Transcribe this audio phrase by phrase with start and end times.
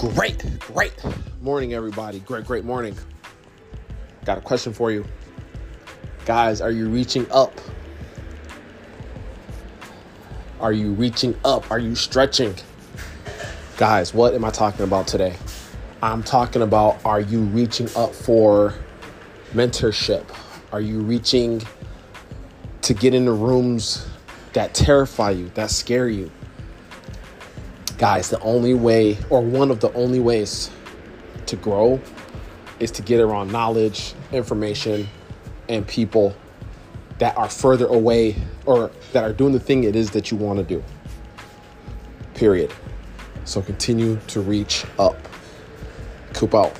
[0.00, 0.94] Great, great
[1.42, 2.20] morning, everybody.
[2.20, 2.96] Great, great morning.
[4.24, 5.04] Got a question for you.
[6.24, 7.52] Guys, are you reaching up?
[10.58, 11.70] Are you reaching up?
[11.70, 12.54] Are you stretching?
[13.76, 15.36] Guys, what am I talking about today?
[16.02, 18.72] I'm talking about are you reaching up for
[19.52, 20.24] mentorship?
[20.72, 21.60] Are you reaching
[22.80, 24.08] to get into rooms
[24.54, 26.30] that terrify you, that scare you?
[28.00, 30.70] Guys, the only way, or one of the only ways
[31.44, 32.00] to grow
[32.78, 35.06] is to get around knowledge, information,
[35.68, 36.34] and people
[37.18, 40.58] that are further away or that are doing the thing it is that you want
[40.58, 40.82] to do.
[42.32, 42.72] Period.
[43.44, 45.18] So continue to reach up.
[46.32, 46.74] Coop out.